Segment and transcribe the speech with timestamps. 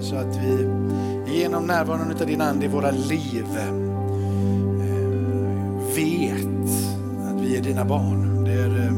[0.00, 3.74] Så att vi genom närvaron av din ande i våra liv eh,
[5.96, 6.70] vet
[7.24, 8.44] att vi är dina barn.
[8.44, 8.92] Det är, eh,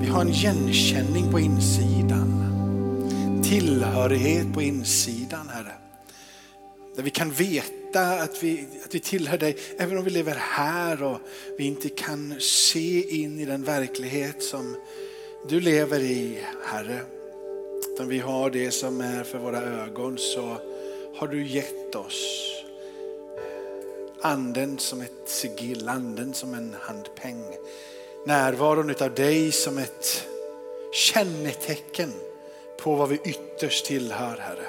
[0.00, 2.34] vi har en igenkänning på insidan.
[3.44, 5.72] Tillhörighet på insidan, Herre.
[6.96, 11.02] Där vi kan veta att vi, att vi tillhör dig, även om vi lever här
[11.02, 11.20] och
[11.58, 14.76] vi inte kan se in i den verklighet som
[15.48, 17.17] du lever i, Herre.
[17.98, 20.56] Utan vi har det som är för våra ögon så
[21.16, 22.50] har du gett oss
[24.22, 27.44] anden som ett sigill, anden som en handpeng.
[28.26, 30.26] Närvaron av dig som ett
[30.92, 32.12] kännetecken
[32.82, 34.66] på vad vi ytterst tillhör, Herre.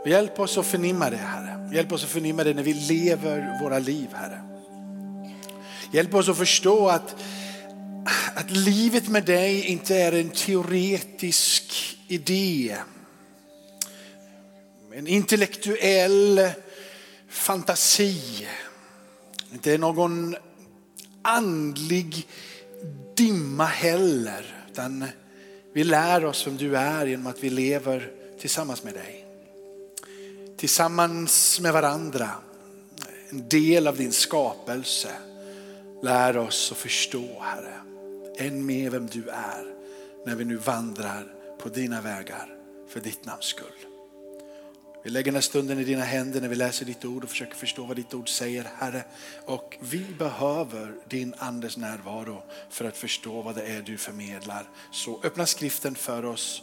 [0.00, 1.70] Och hjälp oss att förnimma det, Herre.
[1.74, 4.40] Hjälp oss att förnimma det när vi lever våra liv, Herre.
[5.92, 7.16] Hjälp oss att förstå att,
[8.34, 12.76] att livet med dig inte är en teoretisk idé.
[14.92, 16.50] En intellektuell
[17.28, 18.46] fantasi.
[19.52, 20.36] Inte är någon
[21.22, 22.26] andlig
[23.14, 24.66] dimma heller.
[24.72, 25.04] Utan
[25.72, 29.26] vi lär oss vem du är genom att vi lever tillsammans med dig.
[30.56, 32.30] Tillsammans med varandra.
[33.30, 35.10] En del av din skapelse.
[36.02, 37.74] Lär oss att förstå Herre.
[38.38, 39.74] Än mer vem du är
[40.26, 42.56] när vi nu vandrar på dina vägar
[42.88, 43.86] för ditt namns skull.
[45.06, 47.54] Vi lägger den här stunden i dina händer när vi läser ditt ord och försöker
[47.54, 49.04] förstå vad ditt ord säger, Herre.
[49.44, 54.68] Och vi behöver din andes närvaro för att förstå vad det är du förmedlar.
[54.92, 56.62] Så öppna skriften för oss.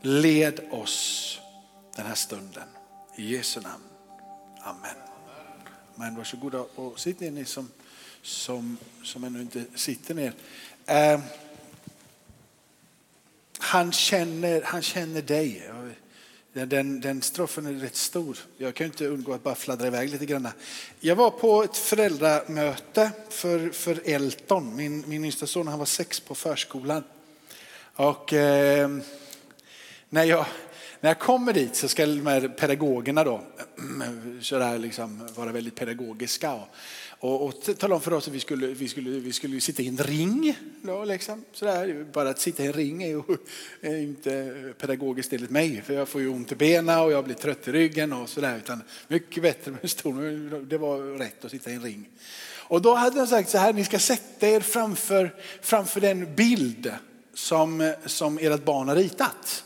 [0.00, 1.40] Led oss
[1.96, 2.68] den här stunden.
[3.16, 3.84] I Jesu namn.
[4.60, 4.96] Amen.
[5.94, 7.70] Men varsågoda och sitt ner ni som,
[8.22, 10.32] som, som ännu inte sitter ner.
[10.86, 11.20] Eh,
[13.64, 15.70] han, känner, han känner dig.
[16.52, 18.38] Den, den strofen är rätt stor.
[18.56, 20.48] Jag kan inte undgå att bara fladdra iväg lite grann.
[21.00, 26.20] Jag var på ett föräldramöte för, för Elton, min, min yngsta son, han var sex
[26.20, 27.04] på förskolan.
[27.94, 28.88] Och eh,
[30.08, 30.46] när, jag,
[31.00, 33.40] när jag kommer dit så ska de här pedagogerna då,
[34.40, 36.52] så där liksom vara väldigt pedagogiska.
[36.52, 36.68] Och,
[37.24, 39.88] och, och talade om för oss att vi skulle, vi skulle, vi skulle sitta i
[39.88, 40.58] en ring.
[40.82, 41.44] Då, liksom.
[41.52, 42.06] Sådär.
[42.12, 43.22] Bara att sitta i en ring är ju
[43.80, 45.82] är inte pedagogiskt enligt mig.
[45.86, 48.56] För jag får ju ont i benen och jag blir trött i ryggen och sådär.
[48.56, 50.68] Utan mycket bättre med en stol.
[50.68, 52.08] Det var rätt att sitta i en ring.
[52.56, 56.92] Och då hade de sagt så här, ni ska sätta er framför, framför den bild
[57.34, 59.64] som, som ert barn har ritat.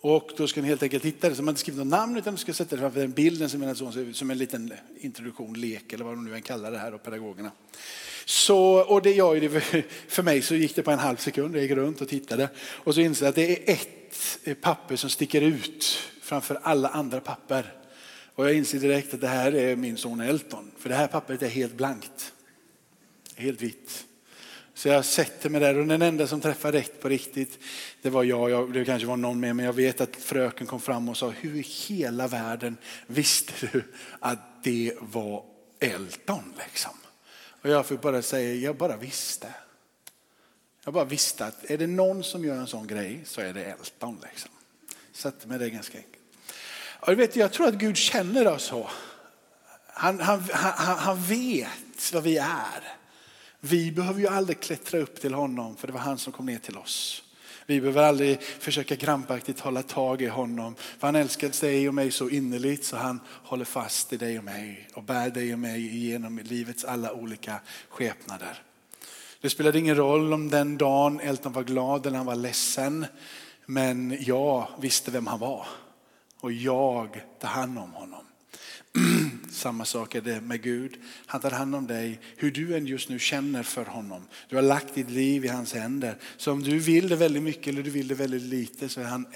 [0.00, 1.34] Och då ska ni helt enkelt hitta det.
[1.34, 3.62] Så man inte skrivit något namn utan du ska sätta det framför den bilden som,
[3.62, 7.02] en, som en liten introduktion, lek eller vad de nu än kallar det här och
[7.02, 7.50] pedagogerna.
[8.24, 9.50] Så, och det gör det
[10.08, 11.56] för mig så gick det på en halv sekund.
[11.56, 14.96] Jag gick runt och tittade och så insåg jag att det är ett eh, papper
[14.96, 17.72] som sticker ut framför alla andra papper.
[18.34, 20.70] Och jag inser direkt att det här är min son Elton.
[20.78, 22.32] För det här pappret är helt blankt.
[23.36, 24.04] Helt vitt.
[24.76, 27.58] Så jag sätter mig där och den enda som träffade rätt på riktigt,
[28.02, 28.50] det var jag.
[28.50, 28.72] jag.
[28.72, 31.56] Det kanske var någon mer, men jag vet att fröken kom fram och sa, hur
[31.56, 32.76] i hela världen
[33.06, 33.84] visste du
[34.20, 35.44] att det var
[35.80, 36.52] Elton?
[36.58, 36.92] Liksom?
[37.62, 39.48] Och jag fick bara säga, jag bara visste.
[40.84, 43.64] Jag bara visste att är det någon som gör en sån grej så är det
[43.64, 44.18] Elton.
[44.22, 44.50] Liksom.
[45.12, 46.22] Satte mig där ganska enkelt.
[47.00, 48.90] Och vet, jag tror att Gud känner oss så.
[49.86, 52.96] Han, han, han, han vet vad vi är.
[53.68, 56.58] Vi behöver ju aldrig klättra upp till honom för det var han som kom ner
[56.58, 57.22] till oss.
[57.66, 60.74] Vi behöver aldrig försöka krampaktigt hålla tag i honom.
[60.74, 64.44] För han älskar dig och mig så innerligt så han håller fast i dig och
[64.44, 68.62] mig och bär dig och mig genom livets alla olika skepnader.
[69.40, 73.06] Det spelade ingen roll om den dagen Elton var glad eller han var ledsen.
[73.66, 75.66] Men jag visste vem han var
[76.40, 78.25] och jag tar hand om honom.
[79.50, 80.96] Samma sak är det med Gud.
[81.26, 84.22] Han tar hand om dig, hur du än just nu känner för honom.
[84.48, 86.18] Du har lagt ditt liv i hans händer.
[86.36, 89.04] Så om du vill det väldigt mycket eller du vill det väldigt lite så är
[89.04, 89.26] han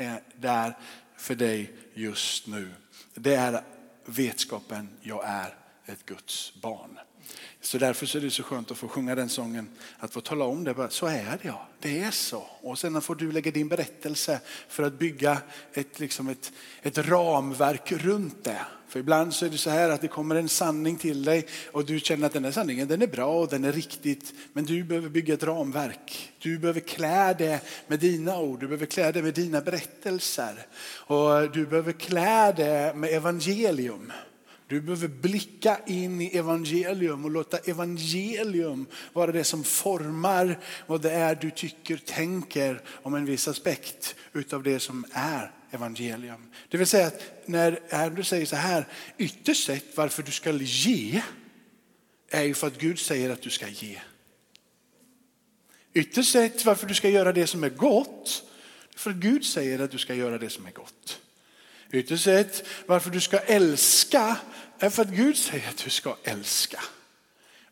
[0.41, 0.76] där
[1.16, 2.70] för dig just nu.
[3.14, 3.62] Det är
[4.05, 5.55] vetskapen, jag är
[5.87, 6.99] ett Guds barn.
[7.61, 9.69] Så därför är det så skönt att få sjunga den sången,
[9.99, 10.87] att få tala om det.
[10.90, 12.46] Så är det ja, det är så.
[12.62, 15.38] Och sen får du lägga din berättelse för att bygga
[15.72, 16.52] ett, liksom ett,
[16.82, 18.61] ett ramverk runt det.
[18.88, 21.84] För ibland så är det så här att det kommer en sanning till dig och
[21.84, 24.34] du känner att den här sanningen den är bra och den är riktigt.
[24.52, 26.32] Men du behöver bygga ett ramverk.
[26.38, 30.67] Du behöver klä det med dina ord, du behöver klä det med dina berättelser.
[30.82, 34.12] Och du behöver klä det med evangelium.
[34.70, 41.11] Du behöver blicka in i evangelium och låta evangelium vara det som formar vad det
[41.11, 46.50] är du tycker, tänker om en viss aspekt utav det som är evangelium.
[46.69, 48.87] Det vill säga att när du säger så här,
[49.19, 51.22] ytterst sett varför du ska ge
[52.28, 53.99] är ju för att Gud säger att du ska ge.
[55.94, 58.43] Ytterst sett varför du ska göra det som är gott,
[58.96, 61.20] för att Gud säger att du ska göra det som är gott.
[61.92, 64.37] Ytterst sett varför du ska älska
[64.78, 66.81] är för att Gud säger att du ska älska.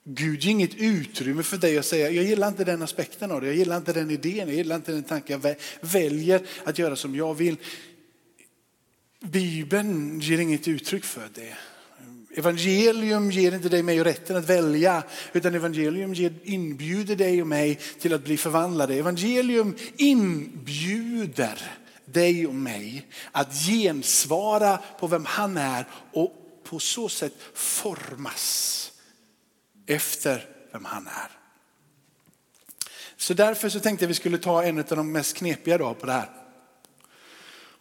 [0.04, 3.46] Gud ger inget utrymme för dig att säga, jag gillar inte den aspekten av det,
[3.46, 7.16] jag gillar inte den idén, jag gillar inte den tanken, jag väljer att göra som
[7.16, 7.56] jag vill.
[9.20, 11.56] Bibeln ger inget uttryck för det.
[12.38, 16.14] Evangelium ger inte dig mig rätten att välja, utan evangelium
[16.44, 18.94] inbjuder dig och mig till att bli förvandlade.
[18.94, 21.58] Evangelium inbjuder
[22.12, 26.32] dig och mig att gensvara på vem han är och
[26.64, 28.92] på så sätt formas
[29.86, 31.30] efter vem han är.
[33.16, 36.06] Så därför så tänkte jag vi skulle ta en av de mest knepiga då på
[36.06, 36.37] det här.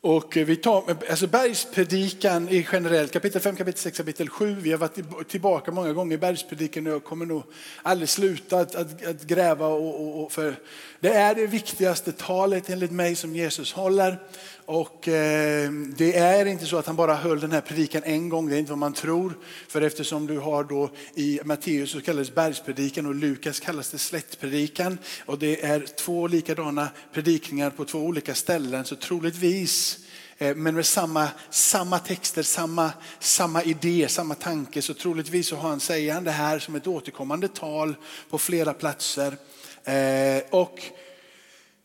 [0.07, 4.55] Och vi tar, alltså bergspredikan i generellt, kapitel 5, kapitel 6, kapitel 7.
[4.59, 7.43] Vi har varit tillbaka många gånger i bergspredikan och jag kommer nog
[7.81, 9.67] aldrig sluta att, att, att gräva.
[9.67, 10.55] Och, och, och, för
[10.99, 14.19] det är det viktigaste talet enligt mig som Jesus håller.
[14.65, 18.49] Och eh, det är inte så att han bara höll den här predikan en gång,
[18.49, 19.33] det är inte vad man tror.
[19.67, 24.97] För eftersom du har då i Matteus så kallas bergspredikan och Lukas kallas det slättpredikan.
[25.25, 28.85] Och det är två likadana predikningar på två olika ställen.
[28.85, 29.96] Så troligtvis
[30.37, 34.81] Eh, men med samma, samma texter, samma, samma idé, samma tanke.
[34.81, 37.95] Så troligtvis så har han, säger han det här som ett återkommande tal
[38.29, 39.37] på flera platser.
[39.83, 40.83] Eh, och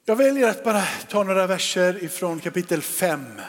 [0.05, 3.41] jag väljer att bara ta några verser ifrån kapitel 5.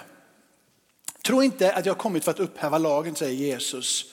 [1.25, 4.06] Tro inte att jag har kommit för att upphäva lagen, säger Jesus.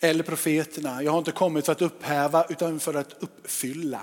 [0.00, 1.02] Eller profeterna.
[1.02, 4.00] Jag har inte kommit för att upphäva utan för att uppfylla.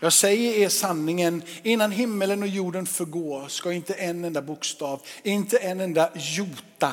[0.00, 5.58] Jag säger er sanningen, innan himmelen och jorden förgår ska inte en enda bokstav, inte
[5.58, 6.92] en enda jota,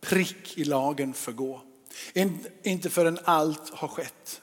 [0.00, 1.60] prick i lagen förgå.
[2.62, 4.40] Inte förrän allt har skett.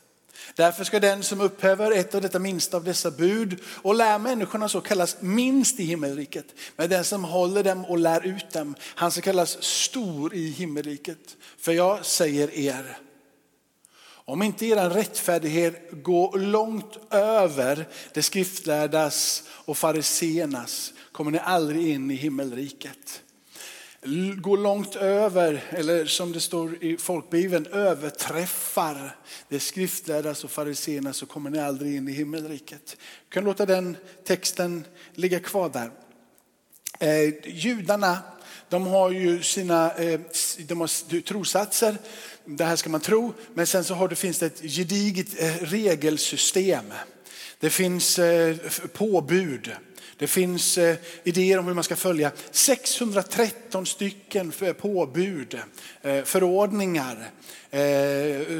[0.55, 4.69] Därför ska den som upphäver ett av detta minsta av dessa bud och lär människorna
[4.69, 6.45] så kallas minst i himmelriket.
[6.75, 11.37] Men den som håller dem och lär ut dem, han ska kallas stor i himmelriket.
[11.57, 12.97] För jag säger er,
[14.25, 22.11] om inte er rättfärdighet går långt över det skriftlärdas och fariseernas kommer ni aldrig in
[22.11, 23.21] i himmelriket
[24.37, 29.15] går långt över, eller som det står i folkbibeln, överträffar
[29.49, 32.97] det skriftlärda och fariséerna så kommer ni aldrig in i himmelriket.
[33.29, 35.91] Du kan låta den texten ligga kvar där.
[36.99, 38.17] Eh, judarna,
[38.69, 40.19] de har ju sina eh,
[40.57, 41.97] de har trosatser,
[42.45, 45.55] det här ska man tro, men sen så har det, finns det ett gediget eh,
[45.55, 46.93] regelsystem.
[47.59, 48.55] Det finns eh,
[48.93, 49.71] påbud.
[50.17, 55.59] Det finns eh, idéer om hur man ska följa 613 stycken påbud,
[56.01, 57.29] eh, förordningar,
[57.71, 57.79] eh,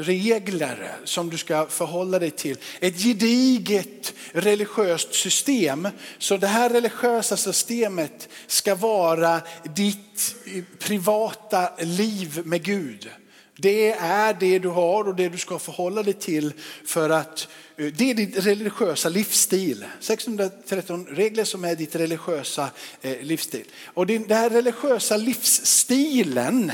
[0.02, 2.56] regler som du ska förhålla dig till.
[2.80, 5.88] Ett gediget religiöst system.
[6.18, 9.40] Så det här religiösa systemet ska vara
[9.74, 10.36] ditt
[10.78, 13.10] privata liv med Gud.
[13.56, 16.52] Det är det du har och det du ska förhålla dig till
[16.84, 19.84] för att eh, det är din religiösa livsstil.
[20.00, 22.70] 613 regler som är ditt religiösa
[23.02, 23.64] eh, livsstil.
[23.84, 26.72] Och den här religiösa livsstilen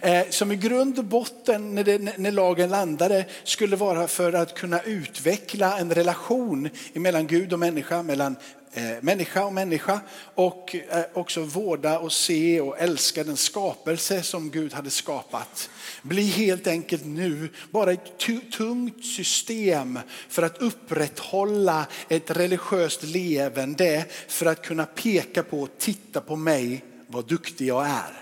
[0.00, 4.54] Eh, som i grund och botten när, det, när lagen landade skulle vara för att
[4.54, 8.36] kunna utveckla en relation mellan Gud och människa, mellan
[8.74, 10.00] Eh, människa och människa
[10.34, 15.70] och eh, också vårda och se och älska den skapelse som Gud hade skapat.
[16.02, 18.18] Bli helt enkelt nu bara ett
[18.56, 19.98] tungt system
[20.28, 27.28] för att upprätthålla ett religiöst levande för att kunna peka på, titta på mig, vad
[27.28, 28.21] duktig jag är.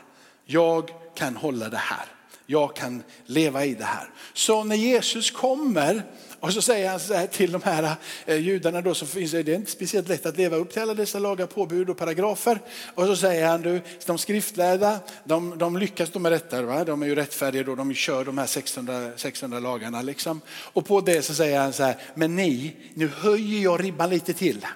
[0.53, 2.07] Jag kan hålla det här.
[2.47, 4.11] Jag kan leva i det här.
[4.33, 6.03] Så när Jesus kommer
[6.41, 7.95] och så säger han så här till de här
[8.27, 10.83] eh, judarna då, så finns det, det är inte speciellt lätt att leva upp till
[10.83, 12.59] alla dessa lagar, påbud och paragrafer.
[12.95, 16.85] Och så säger han, du, de skriftlärda, de, de lyckas de med detta, va?
[16.85, 20.41] de är ju rättfärdiga då, de kör de här 600, 600 lagarna liksom.
[20.49, 24.33] Och på det så säger han så här, men ni, nu höjer jag ribban lite
[24.33, 24.67] till.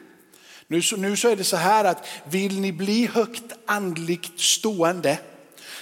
[0.66, 5.18] Nu, nu så är det så här att vill ni bli högt andligt stående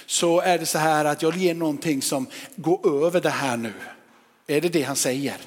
[0.05, 3.73] så är det så här att jag ger någonting som går över det här nu.
[4.47, 5.37] Är det det han säger?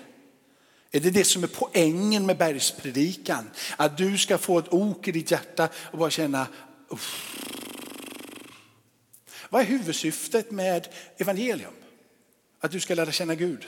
[0.91, 3.51] Är det det som är poängen med bergspredikan?
[3.77, 6.47] Att du ska få ett ok i ditt hjärta och bara känna,
[6.89, 7.37] Uff.
[9.49, 11.73] vad är huvudsyftet med evangelium?
[12.61, 13.67] Att du ska lära känna Gud.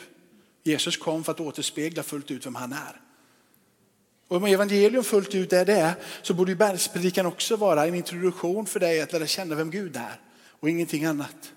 [0.62, 3.00] Jesus kom för att återspegla fullt ut vem han är.
[4.28, 8.66] Och om evangelium fullt ut är det, så borde ju bergspredikan också vara en introduktion
[8.66, 10.20] för dig att lära känna vem Gud är
[10.60, 11.52] och ingenting annat.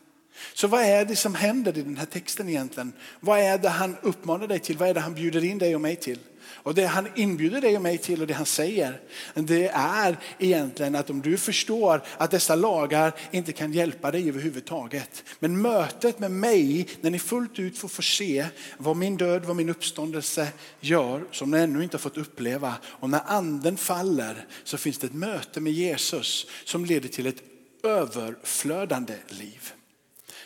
[0.54, 2.94] Så vad är det som händer i den här texten egentligen?
[3.20, 4.78] Vad är det han uppmanar dig till?
[4.78, 6.20] Vad är det han bjuder in dig och mig till?
[6.64, 9.02] Och det han inbjuder dig och mig till och det han säger,
[9.34, 15.24] det är egentligen att om du förstår att dessa lagar inte kan hjälpa dig överhuvudtaget.
[15.40, 18.46] Men mötet med mig, när ni fullt ut får få se
[18.78, 20.48] vad min död, vad min uppståndelse
[20.80, 22.76] gör, som ni ännu inte har fått uppleva.
[22.84, 27.51] Och när anden faller så finns det ett möte med Jesus som leder till ett
[27.84, 29.74] överflödande liv.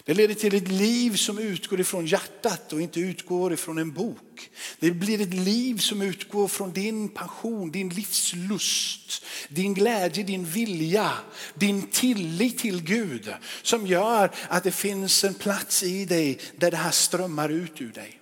[0.04, 4.50] Det leder till ett liv som utgår ifrån hjärtat och inte utgår ifrån en bok.
[4.80, 11.12] Det blir ett liv som utgår från din passion, din livslust, din glädje, din vilja,
[11.54, 16.78] din tillit till Gud som gör att det finns en plats i dig där det
[16.78, 18.22] här strömmar ut ur dig.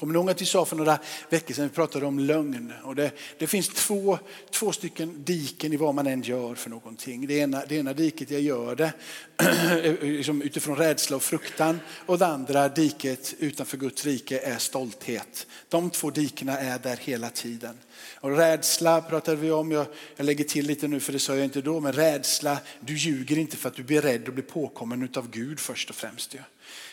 [0.00, 2.72] Kommer ni ihåg att vi sa för några veckor sedan, vi pratade om lögn.
[2.84, 4.18] Och det, det finns två,
[4.50, 7.26] två stycken diken i vad man än gör för någonting.
[7.26, 8.92] Det ena, det ena diket, jag gör det
[9.84, 11.80] eh, liksom utifrån rädsla och fruktan.
[12.06, 15.46] Och det andra diket utanför Guds rike är stolthet.
[15.68, 17.78] De två dikena är där hela tiden.
[18.14, 21.44] Och rädsla pratade vi om, jag, jag lägger till lite nu för det sa jag
[21.44, 25.08] inte då, men rädsla, du ljuger inte för att du blir rädd och blir påkommen
[25.16, 26.34] av Gud först och främst.
[26.34, 26.40] Ja.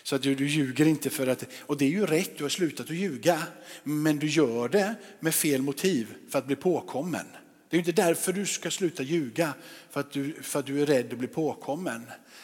[0.03, 2.49] Så att du, du ljuger inte för att, och det är ju rätt, du har
[2.49, 3.43] slutat att ljuga.
[3.83, 7.25] Men du gör det med fel motiv för att bli påkommen.
[7.69, 9.53] Det är inte därför du ska sluta ljuga,
[9.89, 12.01] för att du, för att du är rädd att bli påkommen.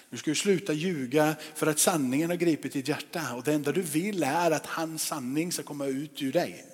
[0.10, 3.72] Du ska ju sluta ljuga för att sanningen har gripit ditt hjärta och det enda
[3.72, 6.73] du vill är att hans sanning ska komma ut ur dig.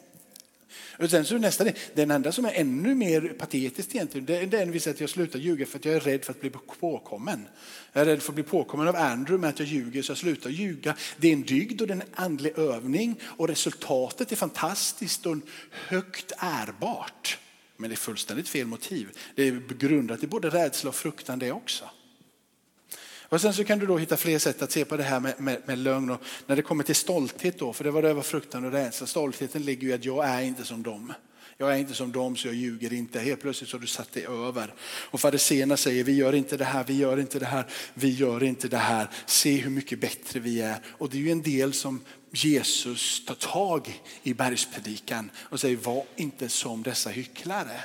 [0.99, 4.91] Och sen så nästa, den andra, som är ännu mer patetisk, egentligen, det är den
[4.91, 6.49] att jag slutar ljuga för att jag är rädd för att bli
[6.79, 7.47] påkommen.
[7.93, 10.17] Jag är rädd för att bli påkommen av Andrew med att jag ljuger så jag
[10.17, 10.95] slutar ljuga.
[11.17, 15.37] Det är en dygd och det är en andlig övning och resultatet är fantastiskt och
[15.71, 17.37] högt ärbart.
[17.77, 19.09] Men det är fullständigt fel motiv.
[19.35, 21.85] Det är grundat i både rädsla och fruktan det också.
[23.29, 25.33] Och sen så kan du då hitta fler sätt att se på det här med,
[25.37, 26.09] med, med lögn.
[26.09, 29.07] Och när det kommer till stolthet då, för det var det var fruktan och rädsla.
[29.07, 31.13] Stoltheten ligger ju i att jag är inte som dem.
[31.61, 33.19] Jag är inte som dem så jag ljuger inte.
[33.19, 34.73] Helt plötsligt så har du satt dig över.
[34.81, 38.43] Och fariséerna säger vi gör inte det här, vi gör inte det här, vi gör
[38.43, 39.09] inte det här.
[39.25, 40.77] Se hur mycket bättre vi är.
[40.87, 46.03] Och det är ju en del som Jesus tar tag i bergspredikan och säger var
[46.15, 47.83] inte som dessa hycklare.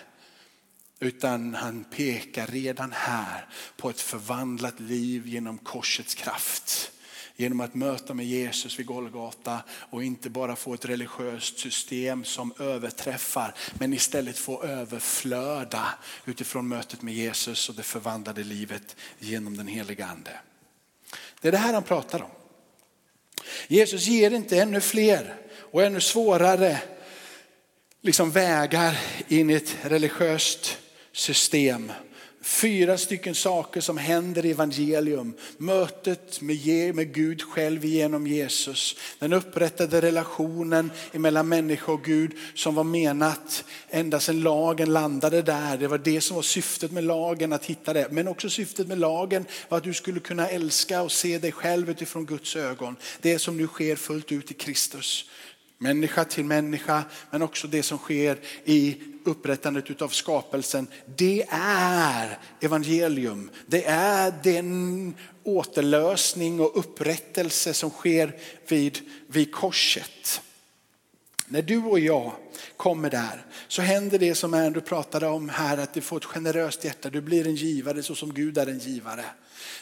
[1.00, 6.90] Utan han pekar redan här på ett förvandlat liv genom korsets kraft.
[7.36, 12.52] Genom att möta med Jesus vid Golgata och inte bara få ett religiöst system som
[12.58, 15.88] överträffar men istället få överflöda
[16.24, 20.40] utifrån mötet med Jesus och det förvandlade livet genom den heliga ande.
[21.40, 22.30] Det är det här han pratar om.
[23.68, 25.36] Jesus ger inte ännu fler
[25.72, 26.78] och ännu svårare
[28.00, 30.78] liksom vägar in i ett religiöst
[31.14, 31.92] system.
[32.42, 35.34] Fyra stycken saker som händer i evangelium.
[35.56, 38.96] Mötet med, Gud själv genom Jesus.
[39.18, 45.76] Den upprättade relationen mellan människa och Gud som var menat ända sedan lagen landade där.
[45.76, 48.08] Det var det som var syftet med lagen, att hitta det.
[48.10, 51.90] Men också syftet med lagen var att du skulle kunna älska och se dig själv
[51.90, 52.96] utifrån Guds ögon.
[53.20, 55.30] Det som nu sker fullt ut i Kristus.
[55.84, 60.86] Människa till människa, men också det som sker i upprättandet av skapelsen.
[61.16, 63.50] Det är evangelium.
[63.66, 68.36] Det är den återlösning och upprättelse som sker
[68.68, 70.40] vid, vid korset.
[71.46, 72.32] När du och jag
[72.76, 76.84] kommer där så händer det som Andrew pratade om här, att du får ett generöst
[76.84, 77.10] hjärta.
[77.10, 79.24] Du blir en givare så som Gud är en givare.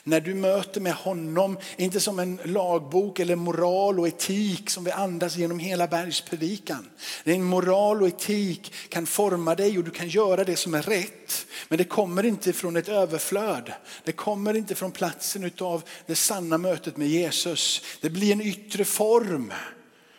[0.05, 4.91] När du möter med honom, inte som en lagbok eller moral och etik som vi
[4.91, 6.91] andas genom hela bergspredikan.
[7.25, 11.47] Din moral och etik kan forma dig och du kan göra det som är rätt.
[11.69, 13.73] Men det kommer inte från ett överflöd.
[14.05, 17.83] Det kommer inte från platsen av det sanna mötet med Jesus.
[18.01, 19.53] Det blir en yttre form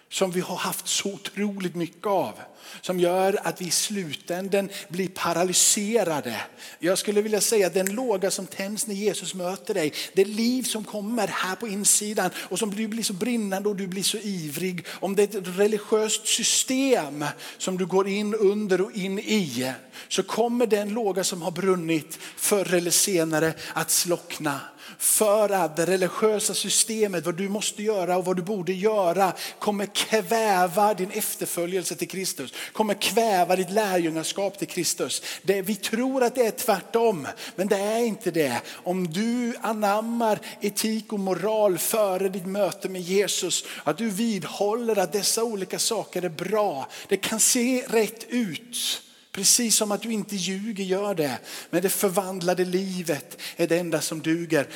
[0.09, 2.33] som vi har haft så otroligt mycket av.
[2.82, 6.41] Som gör att vi i slutänden blir paralyserade.
[6.79, 10.63] Jag skulle vilja säga att den låga som tänds när Jesus möter dig, det liv
[10.63, 14.17] som kommer här på insidan och som du blir så brinnande och du blir så
[14.17, 14.86] ivrig.
[14.89, 17.25] Om det är ett religiöst system
[17.58, 19.74] som du går in under och in i
[20.08, 24.60] så kommer den låga som har brunnit förr eller senare att slockna
[24.98, 29.86] för att det religiösa systemet, vad du måste göra och vad du borde göra kommer
[29.86, 35.22] kväva din efterföljelse till Kristus, kommer kväva ditt lärjungaskap till Kristus.
[35.41, 38.62] Det, vi tror att det är tvärtom, men det är inte det.
[38.69, 45.13] Om du anammar etik och moral före ditt möte med Jesus, att du vidhåller att
[45.13, 46.88] dessa olika saker är bra.
[47.07, 49.01] Det kan se rätt ut.
[49.31, 51.38] Precis som att du inte ljuger gör det.
[51.69, 54.67] Men det förvandlade livet är det enda som duger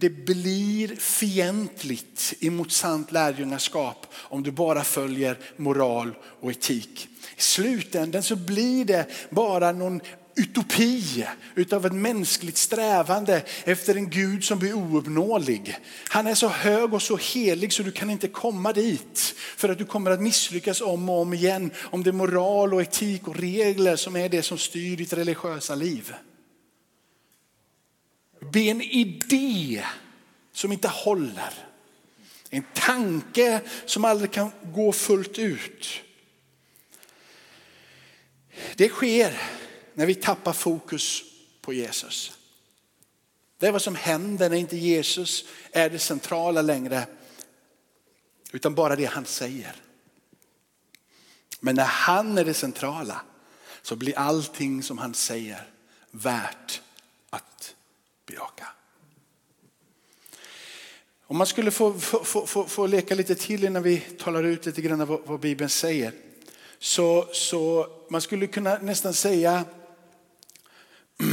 [0.00, 7.08] det blir fientligt emot sant lärjungaskap om du bara följer moral och etik.
[7.36, 10.00] I slutändan så blir det bara någon
[10.36, 15.76] utopi utav ett mänskligt strävande efter en Gud som blir ouppnåelig.
[16.08, 19.78] Han är så hög och så helig så du kan inte komma dit för att
[19.78, 23.36] du kommer att misslyckas om och om igen om det är moral och etik och
[23.36, 26.14] regler som är det som styr ditt religiösa liv.
[28.40, 29.84] Be en idé
[30.52, 31.52] som inte håller.
[32.50, 36.00] En tanke som aldrig kan gå fullt ut.
[38.76, 39.42] Det sker
[39.94, 41.22] när vi tappar fokus
[41.60, 42.38] på Jesus.
[43.58, 47.06] Det är vad som händer när inte Jesus är det centrala längre,
[48.52, 49.76] utan bara det han säger.
[51.60, 53.20] Men när han är det centrala
[53.82, 55.70] så blir allting som han säger
[56.10, 56.82] värt
[57.30, 57.74] att
[58.28, 58.66] bejaka.
[61.30, 64.82] Om man skulle få, få, få, få, leka lite till innan vi talar ut lite
[64.82, 66.12] grann vad, vad Bibeln säger.
[66.78, 69.64] Så, så man skulle kunna nästan säga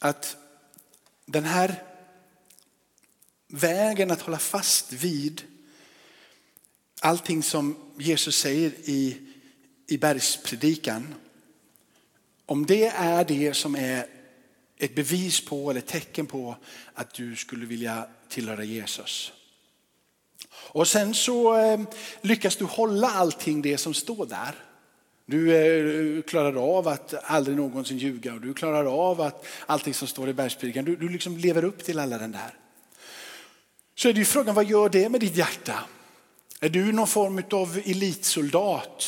[0.00, 0.36] att
[1.26, 1.82] den här
[3.48, 5.42] vägen att hålla fast vid
[7.00, 9.18] allting som Jesus säger i,
[9.86, 11.14] i bergspredikan.
[12.46, 14.19] Om det är det som är
[14.80, 16.56] ett bevis på eller tecken på
[16.94, 19.32] att du skulle vilja tillhöra Jesus.
[20.52, 21.80] Och sen så eh,
[22.20, 24.54] lyckas du hålla allting det som står där.
[25.26, 30.08] Du eh, klarar av att aldrig någonsin ljuga och du klarar av att allting som
[30.08, 32.54] står i bergspredikan, du, du liksom lever upp till alla den där.
[33.94, 35.84] Så är det ju frågan, vad gör det med ditt hjärta?
[36.60, 39.04] Är du någon form av elitsoldat?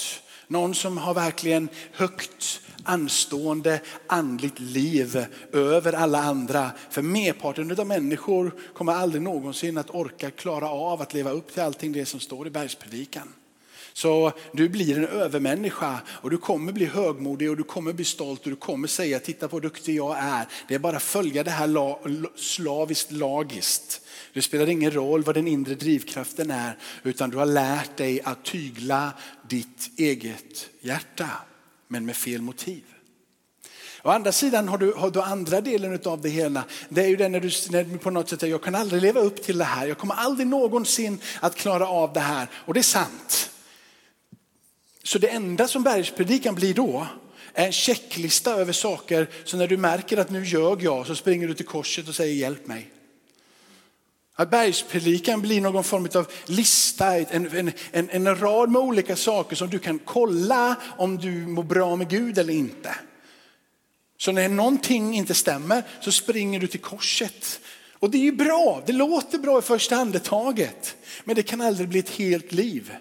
[0.46, 6.70] Någon som har verkligen högt anstående andligt liv över alla andra.
[6.90, 11.62] För merparten av människor kommer aldrig någonsin att orka klara av att leva upp till
[11.62, 13.28] allting det som står i bergspredikan.
[13.92, 18.44] Så du blir en övermänniska och du kommer bli högmodig och du kommer bli stolt
[18.44, 20.46] och du kommer säga titta på hur duktig jag är.
[20.68, 24.00] Det är bara att följa det här slaviskt lagiskt.
[24.32, 28.44] Det spelar ingen roll vad den inre drivkraften är utan du har lärt dig att
[28.44, 29.12] tygla
[29.48, 31.28] ditt eget hjärta
[31.92, 32.84] men med fel motiv.
[34.02, 36.64] Å andra sidan har du, har du andra delen av det hela.
[36.88, 39.02] Det är ju den när du, när du på något sätt säger jag kan aldrig
[39.02, 39.86] leva upp till det här.
[39.86, 42.48] Jag kommer aldrig någonsin att klara av det här.
[42.54, 43.50] Och det är sant.
[45.02, 47.06] Så det enda som bergspredikan blir då
[47.54, 49.28] är en checklista över saker.
[49.44, 52.34] Så när du märker att nu ljög jag så springer du till korset och säger
[52.34, 52.90] hjälp mig.
[54.42, 59.56] Att bergspredikan blir någon form av lista, en, en, en, en rad med olika saker
[59.56, 62.94] som du kan kolla om du mår bra med Gud eller inte.
[64.18, 67.60] Så när någonting inte stämmer så springer du till korset.
[67.98, 70.96] Och det är ju bra, det låter bra i första andetaget.
[71.24, 72.92] Men det kan aldrig bli ett helt liv.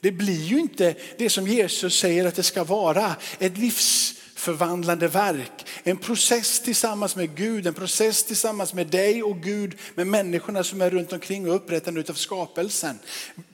[0.00, 5.08] Det blir ju inte det som Jesus säger att det ska vara, ett livs förvandlande
[5.08, 5.66] verk.
[5.82, 10.80] En process tillsammans med Gud, en process tillsammans med dig och Gud, med människorna som
[10.80, 12.98] är runt omkring och upprättande av skapelsen.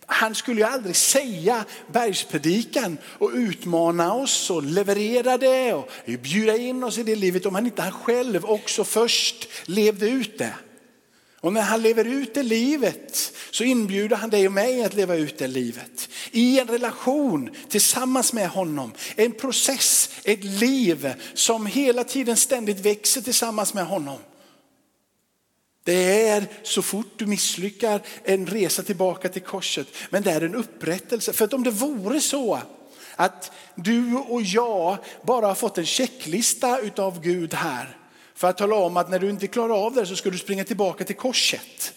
[0.06, 5.88] Han skulle ju aldrig säga bergspredikan och utmana oss och leverera det och
[6.22, 10.38] bjuda in oss i det livet om han inte han själv också först levde ut
[10.38, 10.54] det.
[11.40, 15.14] Och när han lever ut det livet så inbjuder han dig och mig att leva
[15.14, 16.08] ut det livet.
[16.30, 18.92] I en relation tillsammans med honom.
[19.16, 24.18] En process, ett liv som hela tiden ständigt växer tillsammans med honom.
[25.84, 29.86] Det är så fort du misslyckar en resa tillbaka till korset.
[30.10, 31.32] Men det är en upprättelse.
[31.32, 32.60] För att om det vore så
[33.16, 37.97] att du och jag bara har fått en checklista utav Gud här
[38.38, 40.64] för att tala om att när du inte klarar av det så ska du springa
[40.64, 41.92] tillbaka till korset.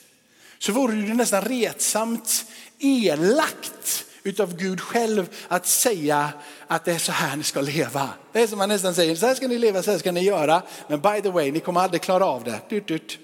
[0.59, 2.45] Så vore det nästan retsamt
[2.79, 6.29] elakt utav Gud själv att säga
[6.67, 8.09] att det är så här ni ska leva.
[8.31, 10.23] Det är som man nästan säger, så här ska ni leva, så här ska ni
[10.23, 10.61] göra.
[10.87, 12.59] Men by the way, ni kommer aldrig klara av det.
[12.69, 13.19] Dut, dut.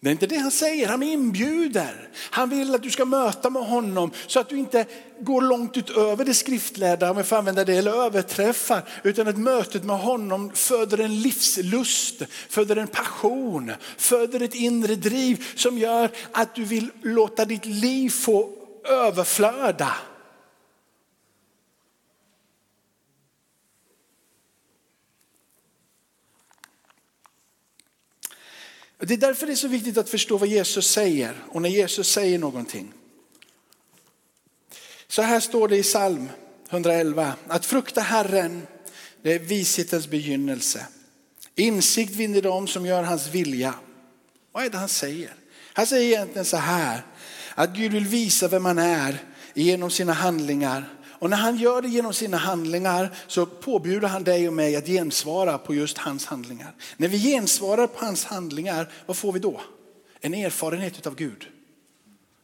[0.00, 2.08] Det är inte det han säger, han inbjuder.
[2.30, 4.86] Han vill att du ska möta med honom så att du inte
[5.20, 8.82] går långt utöver det skriftlärda, om jag får använda det, eller överträffar.
[9.02, 15.46] Utan att mötet med honom föder en livslust, föder en passion, föder ett inre driv
[15.54, 18.50] som gör att du vill låta ditt liv få
[18.88, 19.94] överflöda.
[28.98, 32.08] Det är därför det är så viktigt att förstå vad Jesus säger och när Jesus
[32.08, 32.92] säger någonting.
[35.08, 36.28] Så här står det i psalm
[36.70, 38.66] 111, att frukta Herren,
[39.22, 40.86] det är vishetens begynnelse.
[41.54, 43.74] Insikt vinner de som gör hans vilja.
[44.52, 45.34] Vad är det han säger?
[45.72, 47.02] Han säger egentligen så här,
[47.54, 49.22] att Gud vill visa vem han är
[49.54, 54.48] genom sina handlingar och när han gör det genom sina handlingar så påbjuder han dig
[54.48, 56.74] och mig att gensvara på just hans handlingar.
[56.96, 59.60] När vi gensvarar på hans handlingar, vad får vi då?
[60.20, 61.46] En erfarenhet av Gud.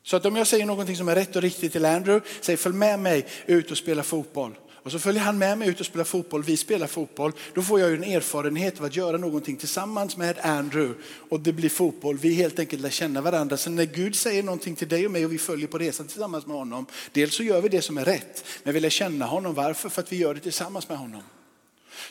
[0.02, 2.74] Så att om jag säger någonting som är rätt och riktigt till Andrew, säg följ
[2.74, 4.54] med mig ut och spela fotboll.
[4.82, 7.32] Och så följer han med mig ut och spelar fotboll, vi spelar fotboll.
[7.54, 10.94] Då får jag ju en erfarenhet av att göra någonting tillsammans med Andrew
[11.28, 12.18] och det blir fotboll.
[12.18, 13.56] Vi helt enkelt lär känna varandra.
[13.56, 16.46] Så när Gud säger någonting till dig och mig och vi följer på resan tillsammans
[16.46, 16.86] med honom.
[17.12, 19.54] Dels så gör vi det som är rätt, men vi lär känna honom.
[19.54, 19.88] Varför?
[19.88, 21.22] För att vi gör det tillsammans med honom.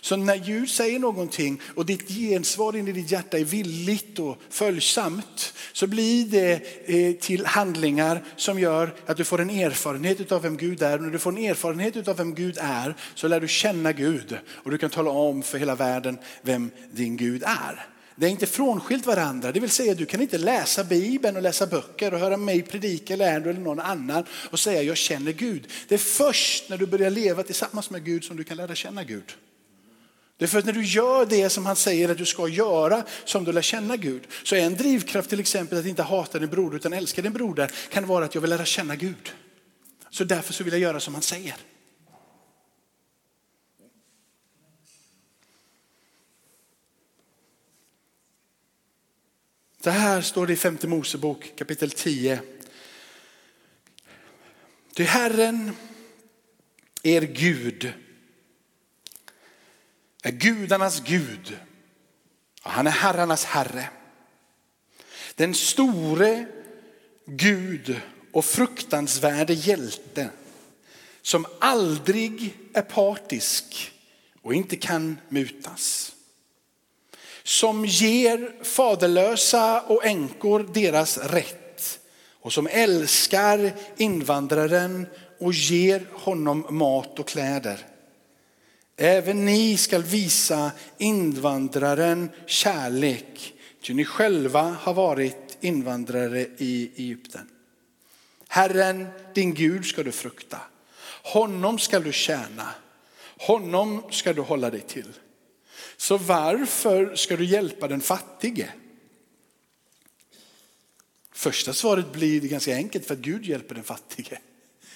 [0.01, 4.37] Så när Gud säger någonting och ditt gensvar in i ditt hjärta är villigt och
[4.49, 10.41] följsamt så blir det eh, till handlingar som gör att du får en erfarenhet av
[10.41, 10.97] vem Gud är.
[10.97, 14.37] Och när du får en erfarenhet av vem Gud är så lär du känna Gud
[14.47, 17.87] och du kan tala om för hela världen vem din Gud är.
[18.15, 21.67] Det är inte frånskilt varandra, det vill säga du kan inte läsa Bibeln och läsa
[21.67, 25.67] böcker och höra mig predika eller Andrew eller någon annan och säga jag känner Gud.
[25.87, 29.03] Det är först när du börjar leva tillsammans med Gud som du kan lära känna
[29.03, 29.35] Gud.
[30.41, 33.03] Det är för att när du gör det som han säger att du ska göra
[33.25, 34.27] som du lär känna Gud.
[34.43, 38.07] Så en drivkraft till exempel att inte hata din broder utan älska din broder kan
[38.07, 39.33] vara att jag vill lära känna Gud.
[40.09, 41.55] Så därför så vill jag göra som han säger.
[49.83, 52.41] Så här står det i femte Mosebok kapitel 10.
[54.93, 55.71] Ty Herren
[57.03, 57.93] er Gud
[60.21, 61.57] är gudarnas Gud.
[62.61, 63.89] Han är herrarnas herre.
[65.35, 66.45] Den store
[67.25, 70.29] Gud och fruktansvärde hjälte
[71.21, 73.91] som aldrig är partisk
[74.41, 76.15] och inte kan mutas.
[77.43, 81.99] Som ger faderlösa och änkor deras rätt
[82.41, 85.07] och som älskar invandraren
[85.39, 87.90] och ger honom mat och kläder.
[89.03, 97.49] Även ni skall visa invandraren kärlek, ty ni själva har varit invandrare i Egypten.
[98.47, 100.57] Herren, din Gud, ska du frukta.
[101.23, 102.69] Honom ska du tjäna.
[103.37, 105.13] Honom ska du hålla dig till.
[105.97, 108.69] Så varför ska du hjälpa den fattige?
[111.31, 114.39] Första svaret blir ganska enkelt för att Gud hjälper den fattige.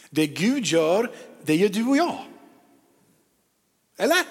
[0.10, 1.12] Det Gud gör,
[1.44, 2.20] det gör du och jag.
[3.98, 4.24] Eller?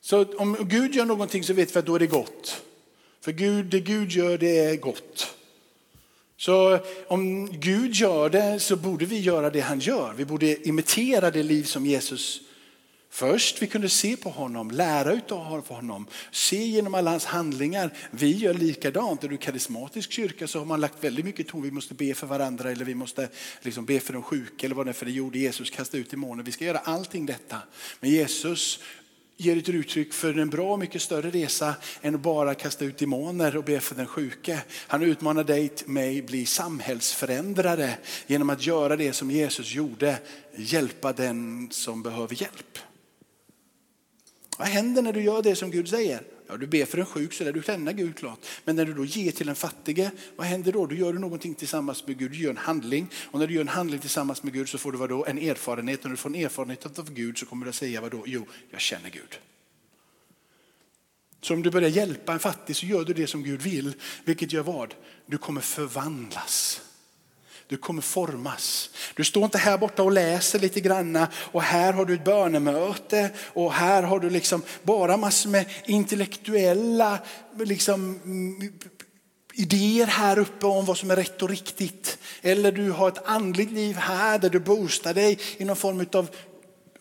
[0.00, 2.62] Så om Gud gör någonting så vet vi att då är det gott.
[3.20, 5.36] För Gud, det Gud gör det är gott.
[6.36, 10.14] Så om Gud gör det så borde vi göra det han gör.
[10.16, 12.40] Vi borde imitera det liv som Jesus
[13.16, 17.90] Först vi kunde se på honom, lära av honom, se genom alla hans handlingar.
[18.10, 19.24] Vi gör likadant.
[19.24, 21.62] Är du karismatisk kyrka så har man lagt väldigt mycket ton.
[21.62, 23.28] Vi måste be för varandra eller vi måste
[23.62, 26.10] liksom be för de sjuka eller vad det är för det gjorde Jesus, kasta ut
[26.10, 26.42] demoner.
[26.42, 27.58] Vi ska göra allting detta.
[28.00, 28.80] Men Jesus
[29.36, 33.56] ger ett uttryck för en bra mycket större resa än att bara kasta ut demoner
[33.56, 34.60] och be för den sjuke.
[34.86, 40.18] Han utmanar dig, mig, bli samhällsförändrare genom att göra det som Jesus gjorde,
[40.56, 42.78] hjälpa den som behöver hjälp.
[44.56, 46.22] Vad händer när du gör det som Gud säger?
[46.48, 48.46] Ja, du ber för en sjuk så där du känner Gud klart.
[48.64, 50.86] Men när du då ger till en fattige, vad händer då?
[50.86, 53.08] Då gör du någonting tillsammans med Gud, du gör en handling.
[53.30, 55.26] Och när du gör en handling tillsammans med Gud så får du vad då?
[55.26, 56.00] En erfarenhet.
[56.00, 58.22] Och När du får en erfarenhet av Gud så kommer du att säga vad då?
[58.26, 59.38] Jo, jag känner Gud.
[61.40, 63.94] Så om du börjar hjälpa en fattig så gör du det som Gud vill.
[64.24, 64.94] Vilket gör vad?
[65.26, 66.80] Du kommer förvandlas.
[67.68, 68.90] Du kommer formas.
[69.14, 73.30] Du står inte här borta och läser lite granna och här har du ett bönemöte
[73.52, 77.18] och här har du liksom bara massor med intellektuella
[77.58, 78.72] liksom, mm,
[79.56, 82.18] idéer här uppe om vad som är rätt och riktigt.
[82.42, 86.28] Eller du har ett andligt liv här där du boostar dig i någon form av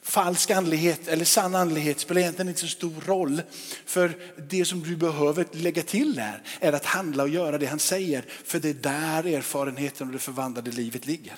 [0.06, 3.42] falsk andlighet eller sann andlighet spelar egentligen inte så stor roll.
[3.86, 4.14] För
[4.50, 8.26] det som du behöver lägga till där är att handla och göra det han säger.
[8.44, 11.36] För det är där erfarenheten och det förvandlade livet ligger.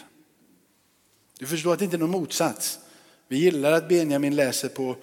[1.39, 2.79] Du förstår att det inte är någon motsats.
[3.27, 4.95] Vi gillar att Benjamin läser på,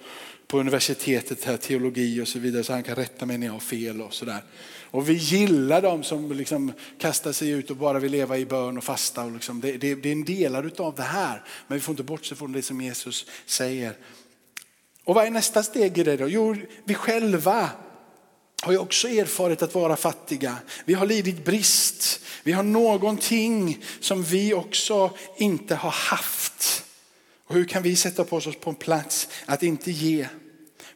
[0.47, 3.59] på universitetet, här, teologi och så vidare, så han kan rätta mig när jag har
[3.59, 4.43] fel och sådär.
[4.95, 8.77] Och vi gillar de som liksom kastar sig ut och bara vill leva i bön
[8.77, 9.23] och fasta.
[9.23, 12.03] Och liksom, det, det, det är en del av det här, men vi får inte
[12.03, 13.97] bortse från det som Jesus säger.
[15.03, 16.27] Och vad är nästa steg i det då?
[16.27, 17.69] Jo, vi själva
[18.61, 20.57] har ju också erfarit att vara fattiga.
[20.85, 22.19] Vi har lidit brist.
[22.43, 26.83] Vi har någonting som vi också inte har haft.
[27.47, 30.27] Och hur kan vi sätta på oss på en plats att inte ge?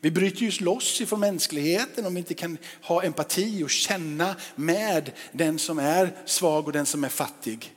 [0.02, 5.12] Vi bryter ju loss ifrån mänskligheten om vi inte kan ha empati och känna med
[5.32, 7.74] den som är svag och den som är fattig.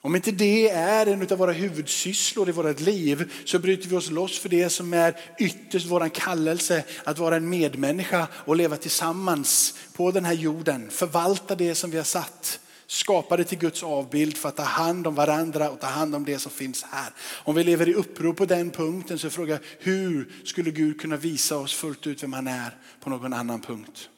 [0.00, 4.10] Om inte det är en av våra huvudsysslor i vårt liv så bryter vi oss
[4.10, 9.74] loss för det som är ytterst vår kallelse att vara en medmänniska och leva tillsammans
[9.92, 10.90] på den här jorden.
[10.90, 15.14] Förvalta det som vi har satt skapade till Guds avbild för att ta hand om
[15.14, 17.12] varandra och ta hand om det som finns här.
[17.20, 21.16] Om vi lever i uppror på den punkten så frågar jag hur skulle Gud kunna
[21.16, 24.08] visa oss fullt ut vem han är på någon annan punkt?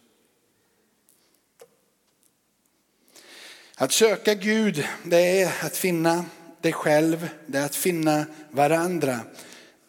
[3.74, 6.24] Att söka Gud, det är att finna
[6.60, 9.20] dig själv, det är att finna varandra.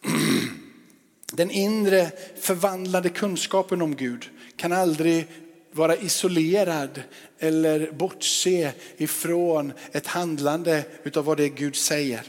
[1.32, 5.26] Den inre förvandlade kunskapen om Gud kan aldrig
[5.72, 7.02] vara isolerad
[7.38, 12.22] eller bortse ifrån ett handlande utav vad det är Gud säger.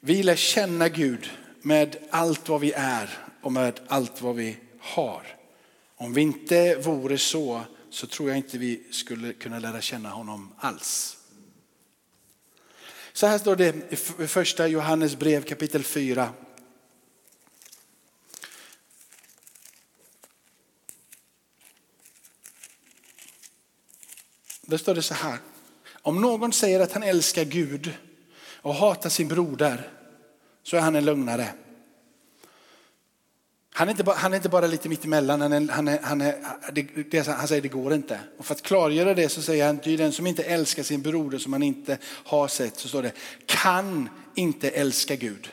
[0.00, 1.30] Vi lär känna Gud
[1.62, 5.22] med allt vad vi är och med allt vad vi har.
[5.96, 7.60] Om vi inte vore så
[7.90, 11.16] så tror jag inte vi skulle kunna lära känna honom alls.
[13.12, 16.28] Så här står det i första Johannes brev kapitel 4.
[24.68, 25.38] Där står det så här.
[25.92, 27.92] Om någon säger att han älskar Gud
[28.62, 29.90] och hatar sin broder
[30.62, 31.48] så är han en lögnare.
[33.70, 36.20] Han är inte bara, han är inte bara lite mittemellan, han, är, han, är, han,
[36.20, 36.34] är,
[37.10, 38.20] det, han säger det går inte.
[38.38, 41.52] Och för att klargöra det så säger han, den som inte älskar sin broder som
[41.52, 43.12] han inte har sett, så står det,
[43.46, 45.48] kan inte älska Gud.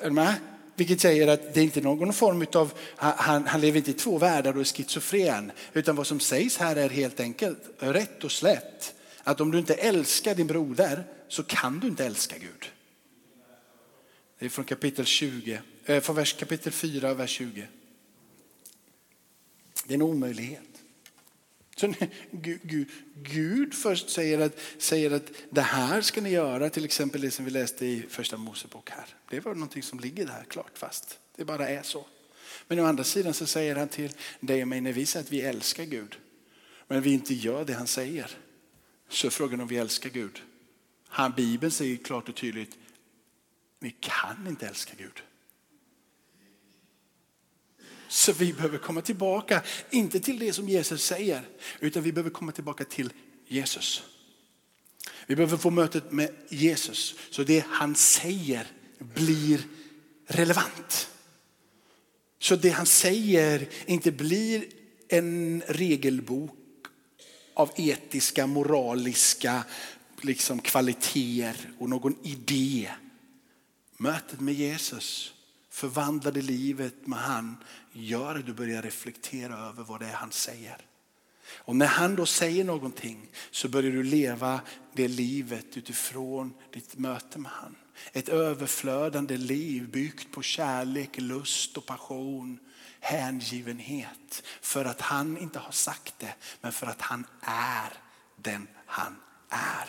[0.00, 0.34] Är du med?
[0.78, 4.18] Vilket säger att det är inte någon form av, han, han lever inte i två
[4.18, 5.52] världar och är schizofren.
[5.72, 8.94] Utan vad som sägs här är helt enkelt rätt och slätt.
[9.22, 12.70] Att om du inte älskar din broder så kan du inte älska Gud.
[14.38, 17.66] Det är från kapitel 20, eh, från vers kapitel 4, vers 20.
[19.86, 20.77] Det är en omöjlighet.
[21.80, 21.94] Så
[22.30, 27.30] Gud, Gud först säger att, säger att det här ska ni göra, till exempel det
[27.30, 29.06] som vi läste i första Mosebok här.
[29.30, 31.18] Det var någonting som ligger där klart fast.
[31.36, 32.06] Det bara är så.
[32.68, 35.32] Men å andra sidan så säger han till dig och mig när vi säger att
[35.32, 36.18] vi älskar Gud,
[36.88, 38.30] men vi inte gör det han säger,
[39.08, 40.42] så är frågan om vi älskar Gud.
[41.08, 42.78] Han, Bibeln säger klart och tydligt,
[43.78, 45.22] ni kan inte älska Gud.
[48.08, 51.42] Så vi behöver komma tillbaka, inte till det som Jesus säger,
[51.80, 53.12] utan vi behöver komma tillbaka till
[53.46, 54.02] Jesus.
[55.26, 58.66] Vi behöver få mötet med Jesus så det han säger
[58.98, 59.60] blir
[60.26, 61.10] relevant.
[62.38, 64.64] Så det han säger inte blir
[65.08, 66.56] en regelbok
[67.54, 69.64] av etiska, moraliska
[70.20, 72.90] liksom kvaliteter och någon idé.
[73.96, 75.34] Mötet med Jesus
[75.78, 77.56] förvandlade livet med han
[77.92, 80.76] gör att du börjar reflektera över vad det är han säger.
[81.52, 84.60] Och när han då säger någonting så börjar du leva
[84.92, 87.76] det livet utifrån ditt möte med han.
[88.12, 92.58] Ett överflödande liv byggt på kärlek, lust och passion,
[93.00, 94.42] hängivenhet.
[94.60, 97.92] För att han inte har sagt det, men för att han är
[98.36, 99.16] den han
[99.48, 99.88] är.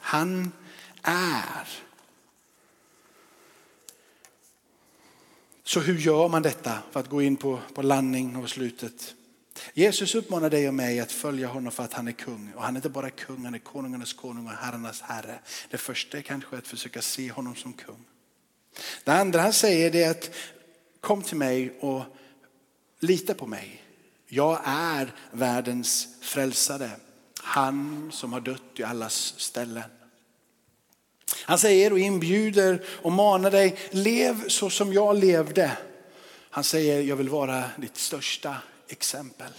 [0.00, 0.52] Han
[1.02, 1.85] är.
[5.66, 9.14] Så hur gör man detta för att gå in på, på landning och slutet?
[9.74, 12.52] Jesus uppmanar dig och mig att följa honom för att han är kung.
[12.56, 15.38] Och han är inte bara kung, han är konungarnas konung och herrarnas herre.
[15.70, 18.04] Det första är kanske att försöka se honom som kung.
[19.04, 20.30] Det andra han säger är att
[21.00, 22.02] kom till mig och
[23.00, 23.82] lita på mig.
[24.28, 26.90] Jag är världens frälsare.
[27.42, 29.90] Han som har dött i allas ställen.
[31.34, 35.78] Han säger och inbjuder och manar dig, lev så som jag levde.
[36.50, 38.56] Han säger, jag vill vara ditt största
[38.88, 39.52] exempel.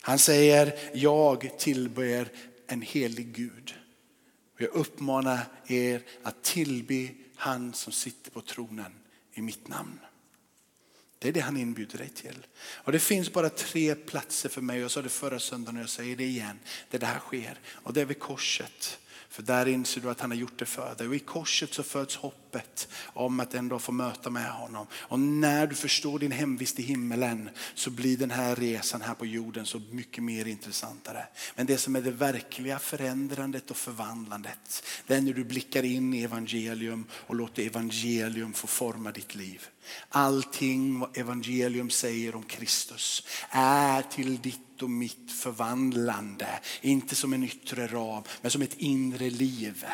[0.00, 2.28] Han säger, jag tillber
[2.66, 3.74] en helig Gud.
[4.58, 8.92] Jag uppmanar er att tillbe han som sitter på tronen
[9.34, 9.98] i mitt namn.
[11.18, 12.46] Det är det han inbjuder dig till.
[12.64, 14.80] Och det finns bara tre platser för mig.
[14.80, 16.58] Jag sa det förra söndagen och jag säger det igen.
[16.90, 17.60] Där det här sker.
[17.68, 18.98] Och det är vid korset.
[19.32, 21.08] För där inser du att han har gjort det för dig.
[21.08, 24.86] Och i korset så föds hopp hoppet om att en dag få möta med honom.
[24.94, 29.26] Och när du förstår din hemvist i himmelen så blir den här resan här på
[29.26, 31.26] jorden så mycket mer intressantare.
[31.54, 36.14] Men det som är det verkliga förändrandet och förvandlandet, det är när du blickar in
[36.14, 39.66] i evangelium och låter evangelium få forma ditt liv.
[40.08, 46.48] Allting vad evangelium säger om Kristus är till ditt och mitt förvandlande.
[46.80, 49.84] Inte som en yttre ram, men som ett inre liv.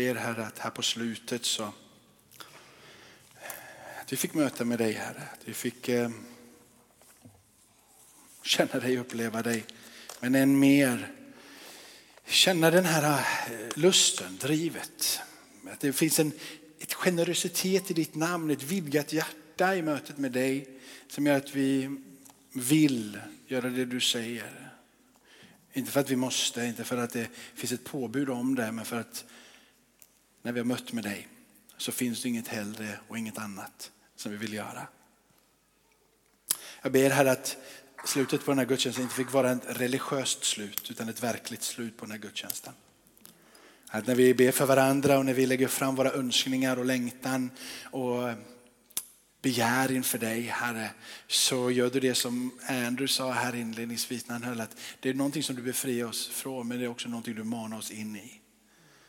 [0.00, 1.62] Ber Herre att här på slutet så
[4.00, 5.22] att vi fick möta med dig Herre.
[5.32, 6.10] Att vi fick eh,
[8.42, 9.64] känna dig, uppleva dig.
[10.20, 11.12] Men än mer
[12.26, 15.20] känna den här eh, lusten, drivet.
[15.72, 16.32] Att det finns en
[16.78, 21.54] ett generositet i ditt namn, ett vidgat hjärta i mötet med dig som gör att
[21.54, 21.96] vi
[22.52, 24.72] vill göra det du säger.
[25.72, 28.84] Inte för att vi måste, inte för att det finns ett påbud om det, men
[28.84, 29.24] för att
[30.42, 31.28] när vi har mött med dig
[31.76, 34.86] så finns det inget hellre och inget annat som vi vill göra.
[36.82, 37.56] Jag ber här att
[38.04, 41.96] slutet på den här gudstjänsten inte fick vara ett religiöst slut utan ett verkligt slut
[41.96, 42.72] på den här gudstjänsten.
[43.88, 47.50] Att när vi ber för varandra och när vi lägger fram våra önskningar och längtan
[47.84, 48.32] och
[49.42, 50.90] begär inför dig Herre
[51.26, 55.14] så gör du det som Andrew sa här inledningsvis när han höll att det är
[55.14, 58.16] någonting som du befriar oss från men det är också någonting du manar oss in
[58.16, 58.40] i.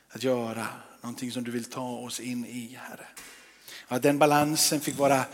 [0.09, 0.67] Att göra
[1.01, 3.07] någonting som du vill ta oss in i Herre.
[3.87, 5.25] Att den balansen fick vara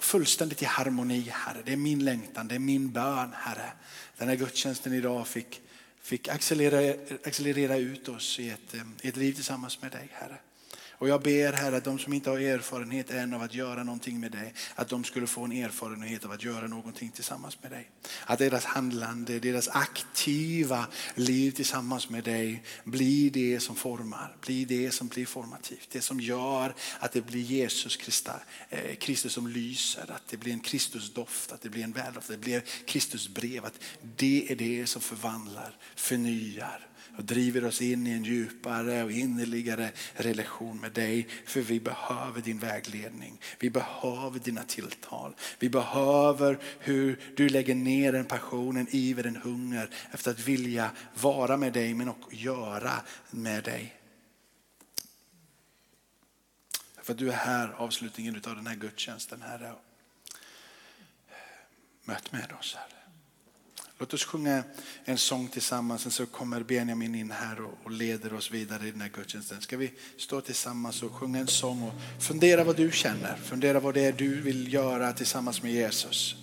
[0.00, 1.62] fullständigt i harmoni Herre.
[1.64, 3.72] Det är min längtan, det är min bön Herre.
[4.16, 5.60] Den här gudstjänsten idag fick,
[6.02, 10.38] fick accelerera, accelerera ut oss i ett, eh, i ett liv tillsammans med dig Herre.
[11.00, 14.20] Och jag ber Herre att de som inte har erfarenhet än av att göra någonting
[14.20, 17.90] med dig, att de skulle få en erfarenhet av att göra någonting tillsammans med dig.
[18.24, 24.90] Att deras handlande, deras aktiva liv tillsammans med dig blir det som formar, blir det
[24.90, 25.88] som blir formativt.
[25.92, 27.98] Det som gör att det blir Jesus
[28.70, 32.36] eh, Kristus som lyser, att det blir en Kristusdoft, att det blir en väldoft, att
[32.36, 33.64] det blir Kristusbrev.
[33.64, 33.80] Att
[34.16, 36.89] det är det som förvandlar, förnyar
[37.20, 41.28] och driver oss in i en djupare och innerligare relation med dig.
[41.46, 43.40] För vi behöver din vägledning.
[43.58, 45.34] Vi behöver dina tilltal.
[45.58, 50.90] Vi behöver hur du lägger ner en passion, en iver, en hunger efter att vilja
[51.14, 53.96] vara med dig men också göra med dig.
[57.02, 59.74] För att du är här, avslutningen av den här gudstjänsten Herre.
[62.04, 62.99] Möt med oss Herre.
[64.00, 64.62] Låt oss sjunga
[65.04, 69.00] en sång tillsammans, sen så kommer Benjamin in här och leder oss vidare i den
[69.00, 69.60] här gudstjänsten.
[69.60, 73.94] Ska vi stå tillsammans och sjunga en sång och fundera vad du känner, fundera vad
[73.94, 76.36] det är du vill göra tillsammans med Jesus.